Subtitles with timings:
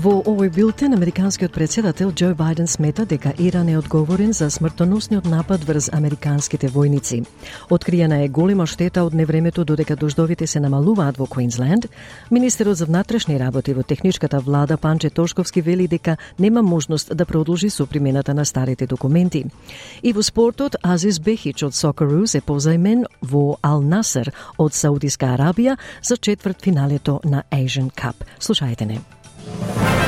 [0.00, 5.66] Во овој билтен, американскиот председател Џо Бајден смета дека Иран е одговорен за смртоносниот напад
[5.68, 7.26] врз американските војници.
[7.68, 11.90] Откриена е голема штета од невремето додека дождовите се намалуваат во Квинсленд.
[12.30, 17.68] Министерот за внатрешни работи во техничката влада Панче Тошковски вели дека нема можност да продолжи
[17.70, 19.44] со примената на старите документи.
[20.02, 25.76] И во спортот Азис Бехич од Сокарус е позајмен во Ал Насер од Саудиска Арабија
[26.02, 28.14] за четврт финалето на Asian Cup.
[28.40, 29.19] Слушајте не.
[29.72, 29.99] Thank you.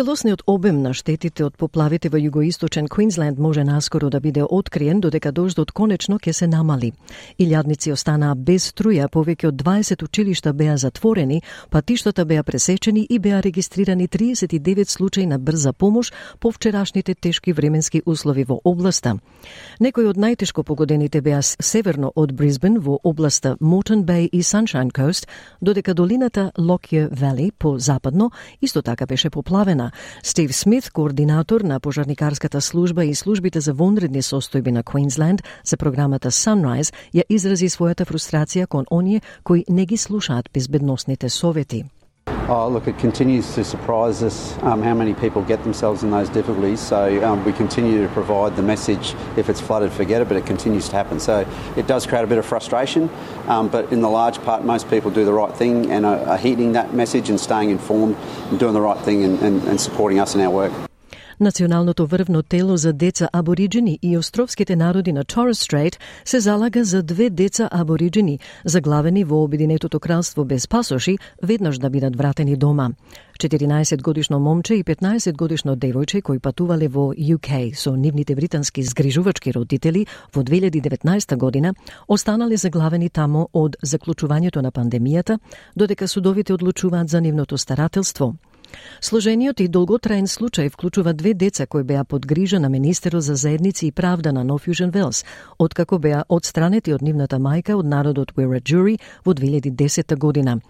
[0.00, 5.28] Целосниот обем на штетите од поплавите во југоисточен Квинсленд може наскоро да биде откриен додека
[5.28, 6.94] дождот конечно ќе се намали.
[7.36, 13.42] Илјадници останаа без струја, повеќе од 20 училишта беа затворени, патиштата беа пресечени и беа
[13.42, 19.18] регистрирани 39 случаи на брза помош по вчерашните тешки временски услови во областа.
[19.80, 25.28] Некои од најтешко погодените беа северно од Брисбен во областа Мотон Бей и Саншайн Кост,
[25.60, 28.30] додека долината Локје Вели по западно
[28.62, 29.89] исто така беше поплавена
[30.22, 36.30] Стив Смит, координатор на пожарникарската служба и службите за вонредни состојби на Квинсленд за програмата
[36.30, 41.84] Sunrise, ја изрази својата фрустрација кон оние кои не ги слушаат безбедносните совети.
[42.52, 46.28] Oh, look, it continues to surprise us um, how many people get themselves in those
[46.28, 46.80] difficulties.
[46.80, 50.46] So um, we continue to provide the message if it's flooded, forget it, but it
[50.46, 51.20] continues to happen.
[51.20, 53.08] So it does create a bit of frustration,
[53.46, 56.38] um, but in the large part, most people do the right thing and are, are
[56.38, 60.18] heeding that message and staying informed and doing the right thing and, and, and supporting
[60.18, 60.89] us in our work.
[61.40, 67.02] Националното врвно тело за деца абориджени и островските народи на Торрес Стрейт се залага за
[67.02, 72.90] две деца абориджени, заглавени во Обединетото кралство без пасоши, веднаш да бидат вратени дома.
[73.40, 79.54] 14 годишно момче и 15 годишно девојче кои патувале во UK со нивните британски згрижувачки
[79.54, 81.74] родители во 2019 година
[82.08, 85.38] останале заглавени тамо од заклучувањето на пандемијата,
[85.76, 88.34] додека судовите одлучуваат за нивното старателство.
[89.00, 93.86] Сложениот и долготраен случај вклучува две деца кои беа под грижа на Министерот за заедници
[93.86, 95.24] и правда на Нов Южен Велс,
[95.58, 100.60] откако беа одстранети од нивната мајка од народот Уираджури во 2010 година.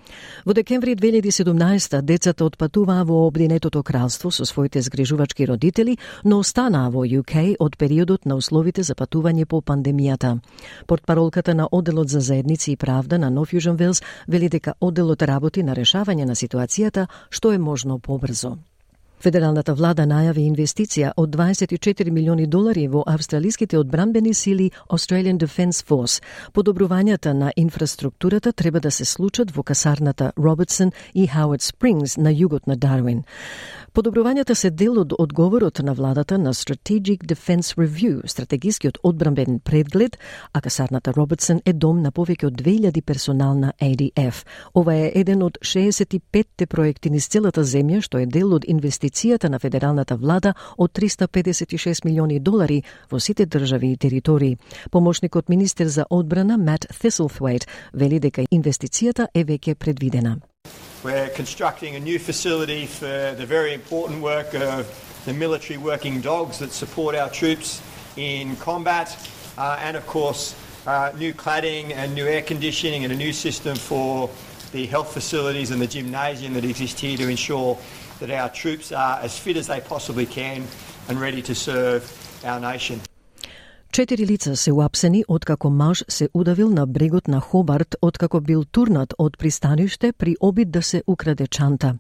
[0.47, 7.05] Во декември 2017 децата отпатуваа во Обдинетото кралство со своите згрижувачки родители, но останаа во
[7.05, 10.39] UK од периодот на условите за патување по пандемијата.
[10.87, 15.63] Портпаролката на Оделот за заедници и правда на Нов Южен Велс вели дека Оделот работи
[15.63, 18.59] на решавање на ситуацијата што е можно можно побрзо.
[19.21, 26.23] Федералната влада најави инвестиција од 24 милиони долари во австралиските одбранбени сили Australian Defence Force.
[26.53, 32.67] Подобрувањата на инфраструктурата треба да се случат во касарната Робертсон и Howard Springs на југот
[32.67, 33.25] на Дарвин.
[33.93, 40.19] Подобрувањата се дел од одговорот на владата на Strategic Defense Review, стратегискиот одбранбен предглед,
[40.53, 44.45] а касарната Робертсон е дом на повеќе од 2000 персонал на ADF.
[44.75, 49.59] Ова е еден од 65 проекти низ целата земја што е дел од инвестицијата на
[49.59, 54.59] федералната влада од 356 милиони долари во сите држави и територии.
[54.91, 60.50] Помошникот министер за одбрана Мат Thistlethwaite вели дека инвестицијата е веќе предвидена.
[61.03, 64.87] We're constructing a new facility for the very important work of
[65.25, 67.81] the military working dogs that support our troops
[68.19, 69.17] in combat,
[69.57, 70.55] uh, and of course,
[70.87, 74.29] uh, new cladding and new air conditioning and a new system for
[74.73, 77.79] the health facilities and the gymnasium that exist here to ensure
[78.19, 80.67] that our troops are as fit as they possibly can
[81.09, 82.05] and ready to serve
[82.45, 83.01] our nation.
[83.93, 89.15] Четири лица се уапсени откако маж се удавил на брегот на Хобарт откако бил турнат
[89.19, 91.97] од пристаниште при обид да се украде чанта.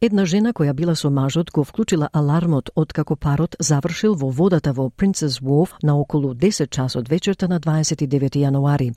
[0.00, 4.90] Една жена која била со мажот го вклучила алармот откако парот завршил во водата во
[4.90, 8.94] Princess Wharf на околу 10 часот вечерта на 29 јануари.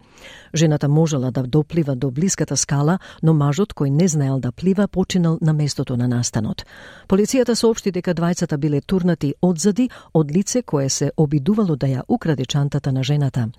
[0.53, 5.39] Жената можела да доплива до блиската скала, но мажот кој не знаел да плива починал
[5.41, 6.65] на местото на настанот.
[7.09, 12.26] Полицијата соопшти дека двајцата биле турнати одзади од лице кое се обидувало да ја украде
[12.35, 13.49] чантата на жената.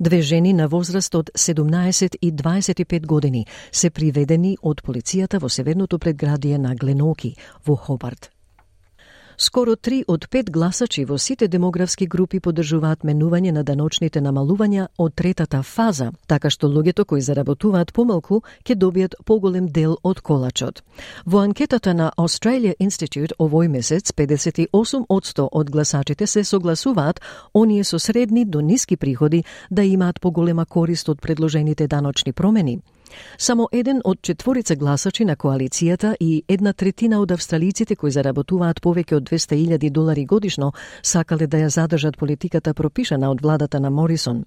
[0.00, 5.98] Две жени на возраст од 17 и 25 години се приведени од полицијата во северното
[5.98, 7.36] предградие на Гленоки
[7.66, 8.30] во Хобарт.
[9.42, 15.14] Скоро три од пет гласачи во сите демографски групи поддржуваат менување на даночните намалувања од
[15.16, 20.84] третата фаза, така што луѓето кои заработуваат помалку ќе добијат поголем дел од колачот.
[21.24, 28.44] Во анкетата на Australia Institute овој месец 58% од гласачите се согласуваат оние со средни
[28.44, 32.80] до ниски приходи да имаат поголема корист од предложените даночни промени.
[33.38, 39.14] Само еден од четворица гласачи на коалицијата и една третина од австралиците кои заработуваат повеќе
[39.16, 40.72] од 200.000 долари годишно
[41.02, 44.44] сакале да ја задржат политиката пропишана од владата на Морисон.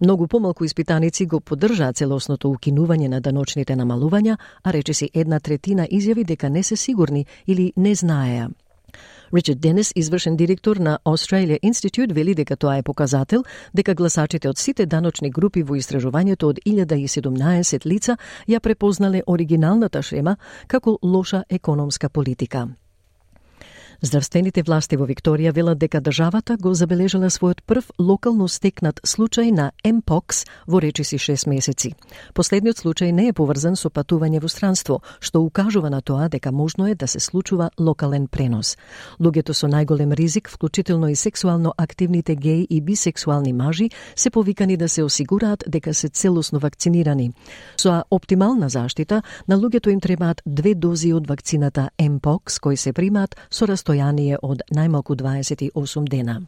[0.00, 6.24] Многу помалку испитаници го поддржаа целосното укинување на даночните намалувања, а речиси една третина изјави
[6.24, 8.48] дека не се сигурни или не знаеа.
[9.34, 13.44] Ричард Денис, извршен директор на Australia Institute, вели дека тоа е показател
[13.74, 18.16] дека гласачите од сите даночни групи во истражувањето од 1017 лица
[18.48, 20.36] ја препознале оригиналната шема
[20.66, 22.68] како лоша економска политика.
[23.98, 29.72] Здравствените власти во Викторија велат дека државата го забележала својот прв локално стекнат случај на
[29.82, 31.90] Mpox во речиси 6 месеци.
[32.32, 36.86] Последниот случај не е поврзан со патување во странство, што укажува на тоа дека можно
[36.86, 38.76] е да се случува локален пренос.
[39.18, 44.88] Луѓето со најголем ризик, вклучително и сексуално активните геи и бисексуални мажи, се повикани да
[44.88, 47.32] се осигураат дека се целосно вакцинирани.
[47.76, 53.34] Со оптимална заштита, на луѓето им требаат две дози од вакцината Mpox, кои се примаат
[53.50, 56.42] со расстојание од најмалку 28 дена.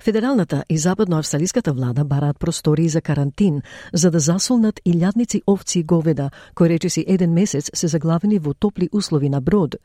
[0.00, 3.62] Федералната и западноавстралиската влада бараат простории за карантин
[3.92, 8.88] за да засолнат илјадници овци и говеда, кои речиси еден месец се заглавени во топли
[8.92, 9.76] услови на брод.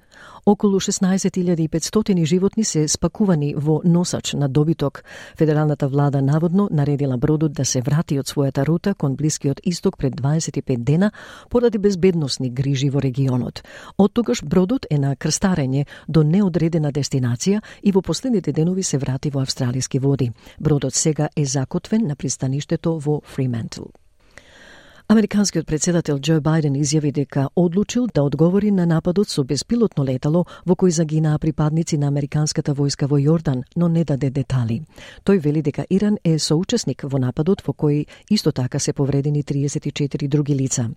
[0.45, 5.04] Околу 16.500 животни се спакувани во носач на добиток.
[5.38, 10.13] Федералната влада наводно наредила бродот да се врати од својата рута кон Блискиот исток пред
[10.13, 11.12] 25 дена
[11.50, 13.63] поради безбедносни грижи во регионот.
[13.98, 19.30] Од тогаш бродот е на крстарење до неодредена дестинација и во последните денови се врати
[19.30, 20.32] во австралиски води.
[20.60, 24.03] Бродот сега е закотвен на пристаништето во Фриментл.
[25.08, 30.76] Американскиот председател Џо Бајден изјави дека одлучил да одговори на нападот со беспилотно летало во
[30.80, 34.82] кој загинаа припадници на американската војска во Јордан, но не даде детали.
[35.26, 40.28] Тој вели дека Иран е соучесник во нападот во кој исто така се повредени 34
[40.28, 40.90] други лица.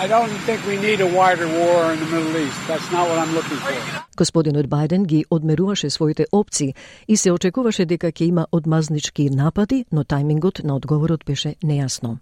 [0.00, 2.58] I don't think we need a wider war in the Middle East.
[2.68, 3.74] That's not what I'm looking for.
[4.16, 6.74] Господинот Бајден ги одмеруваше своите опции
[7.08, 12.17] и се очекуваше дека ќе има одмазнички напади, но тајмингот на одговорот беше нејасно.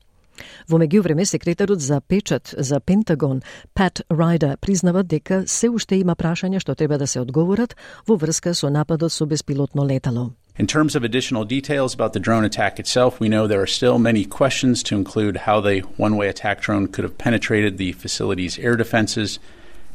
[0.69, 3.41] Во меѓувреме, секретарот за печат за Пентагон,
[3.73, 7.75] Пат Райдер, признава дека се уште има прашања што треба да се одговорат
[8.07, 10.31] во врска со нападот со беспилотно летало.
[10.57, 13.97] In terms of additional details about the drone attack itself, we know there are still
[13.97, 18.59] many questions to include how the one way attack drone could have penetrated the facility's
[18.59, 19.39] air defenses,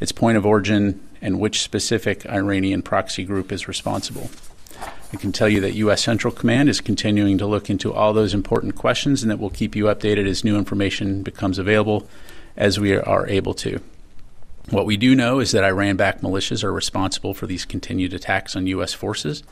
[0.01, 4.31] its point of origin, and which specific Iranian proxy group is responsible.
[5.13, 6.03] I can tell you that U.S.
[6.03, 9.77] Central Command is continuing to look into all those important questions and that we'll keep
[9.77, 12.09] you updated as new information becomes available
[12.57, 13.81] as we are able to.
[14.71, 18.57] What we do know is that Iran backed militias are responsible for these continued attacks
[18.57, 18.93] on U.S.
[18.93, 19.45] forces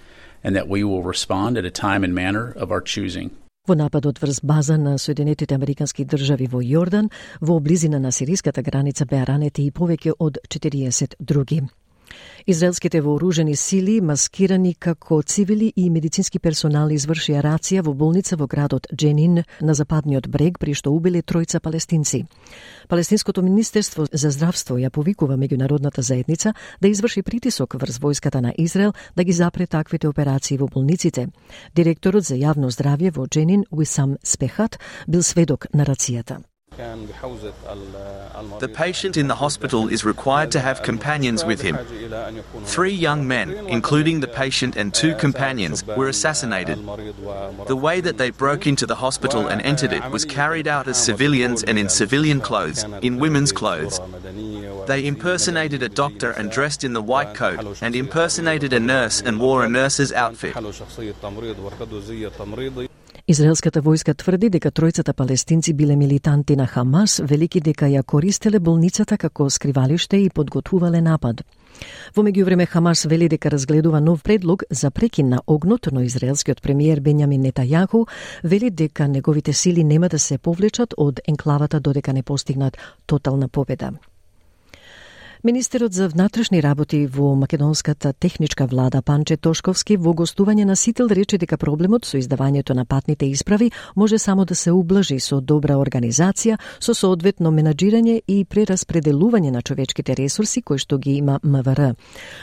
[0.42, 3.30] and that we will respond at a time and manner of our choosing.
[3.66, 7.10] Во нападот врз база на Соединетите Американски држави во Јордан,
[7.40, 11.62] во близина на сириската граница беа ранети и повеќе од 40 други.
[12.47, 18.87] Израелските вооружени сили, маскирани како цивили и медицински персонал, извршија рација во болница во градот
[18.95, 22.25] Дженин на западниот брег, при што убиле тројца палестинци.
[22.87, 28.93] Палестинското министерство за здравство ја повикува меѓународната заедница да изврши притисок врз војската на Израел
[29.15, 31.27] да ги запре таквите операции во болниците.
[31.75, 36.41] Директорот за јавно здравје во Дженин, Уисам Спехат, бил сведок на рацијата.
[38.59, 41.77] The patient in the hospital is required to have companions with him.
[42.63, 46.77] Three young men, including the patient and two companions, were assassinated.
[47.67, 50.97] The way that they broke into the hospital and entered it was carried out as
[51.03, 53.99] civilians and in civilian clothes, in women's clothes.
[54.87, 59.39] They impersonated a doctor and dressed in the white coat, and impersonated a nurse and
[59.39, 60.55] wore a nurse's outfit.
[63.29, 69.17] Израелската војска тврди дека тројцата палестинци биле милитанти на Хамас, велики дека ја користеле болницата
[69.21, 71.43] како скривалиште и подготвувале напад.
[72.15, 77.05] Во меѓувреме Хамас вели дека разгледува нов предлог за прекин на огнот, но израелскиот премиер
[77.05, 78.07] Бенјамин Нетајаху
[78.43, 83.91] вели дека неговите сили нема да се повлечат од енклавата додека не постигнат тотална победа.
[85.43, 91.37] Министерот за внатрешни работи во македонската техничка влада Панче Тошковски во гостување на Сител рече
[91.39, 96.57] дека проблемот со издавањето на патните исправи може само да се ублажи со добра организација,
[96.79, 101.95] со соодветно менаџирање и прераспределување на човечките ресурси кои што ги има МВР.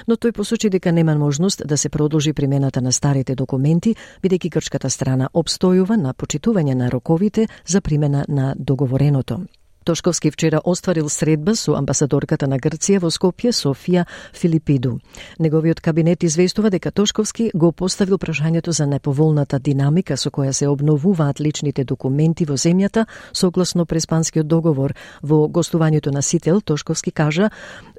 [0.07, 4.91] Но тој посочи дека нема можност да се продолжи примената на старите документи, бидејќи грчката
[4.91, 9.45] страна обстојува на почитување на роковите за примена на договореното.
[9.87, 14.02] Тошковски вчера остварил средба со амбасадорката на Грција во Скопје Софија
[14.35, 14.97] Филипиду.
[15.38, 21.40] Неговиот кабинет известува дека Тошковски го поставил прашањето за неповолната динамика со која се обновуваат
[21.40, 24.97] личните документи во земјата согласно преспанскиот договор.
[25.23, 27.50] Во гостувањето на Сител Тошковски кажа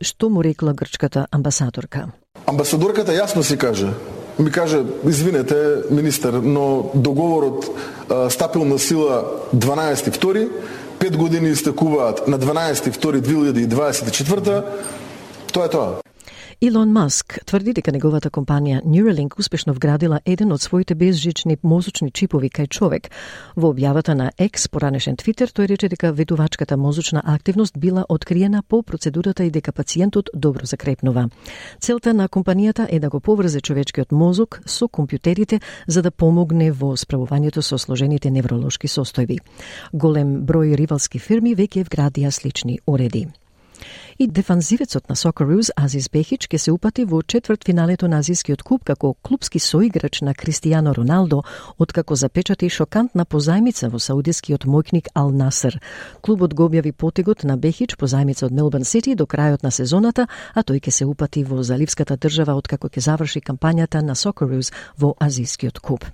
[0.01, 2.11] што му рекла грчката амбасадорка.
[2.45, 3.95] Амбасадорката јасно си кажа
[4.39, 5.55] ми каже, извинете,
[5.91, 7.65] министер, но договорот
[8.09, 9.25] а, стапил на сила
[9.55, 10.47] 12 втори,
[10.99, 14.63] 5 години истекуваат на 12.2.2024.
[15.53, 15.93] тоа е тоа.
[16.61, 22.49] Илон Маск тврди дека неговата компанија Neuralink успешно вградила еден од своите безжични мозочни чипови
[22.49, 23.11] кај човек.
[23.55, 28.81] Во објавата на X, поранешен Твитер, тој рече дека ветувачката мозочна активност била откриена по
[28.81, 31.29] процедурата и дека пациентот добро закрепнува.
[31.79, 36.97] Целта на компанијата е да го поврзе човечкиот мозок со компјутерите за да помогне во
[36.97, 39.37] справувањето со сложените невролошки состојби.
[39.93, 43.27] Голем број ривалски фирми веќе вградија слични уреди.
[44.19, 48.83] И дефанзивецот на Сокеруз Азис Бехич ќе се упати во четврт финалето на Азискиот куп
[48.83, 51.43] како клубски соиграч на Кристијано Роналдо,
[51.77, 55.77] откако запечати шокантна позајмица во саудискиот мојкник Ал Насер.
[56.21, 60.63] Клубот го објави потегот на Бехич позајмица од Мелбурн Сити до крајот на сезоната, а
[60.63, 65.77] тој ке се упати во заливската држава откако ќе заврши кампањата на Сокеруз во Азискиот
[65.79, 66.09] куп.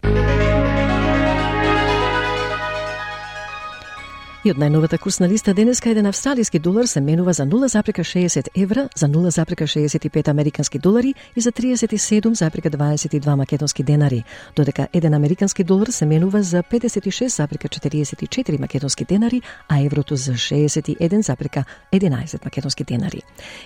[4.43, 9.07] И од најновата курсна листа денеска еден австралиски долар се менува за 0,60 евра, за
[9.07, 14.23] 0,65 американски долари и за 37,22 македонски денари,
[14.55, 22.83] додека еден американски долар се менува за 56,44 македонски денари, а еврото за 61,11 македонски
[22.83, 23.21] денари.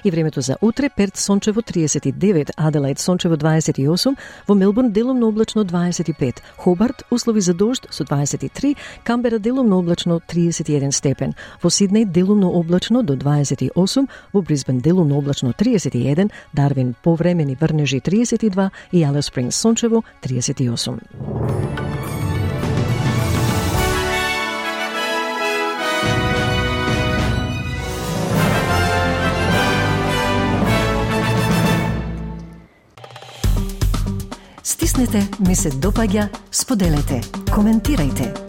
[0.05, 4.15] И времето за утре, Перт сончево 39, Аделаид сончево 28,
[4.47, 10.66] во Мелбурн делумно облачно 25, Хобарт услови за дожд со 23, Камбера делумно облачно 30
[10.67, 11.33] 21 степен.
[11.61, 18.69] Во Сиднеј делумно облачно до 28, во Брисбен делумно облачно 31, Дарвин повремени врнежи 32
[18.91, 20.99] и Алес Спрингс сончево 38.
[34.63, 37.21] Стиснете, ми се допаѓа, споделете,
[37.53, 38.46] коментирайте.